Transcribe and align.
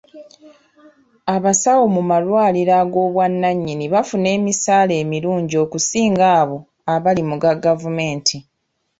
Abasawo 1.35 1.83
mu 1.95 2.01
malwaliro 2.09 2.73
ag'obwannannyini 2.81 3.85
bafuna 3.93 4.27
emisaala 4.37 4.93
emirungi 5.03 5.55
okusinga 5.63 6.25
abo 6.41 6.57
abali 6.93 7.23
mu 7.29 7.35
ga 7.41 7.53
gavumenti. 7.63 8.37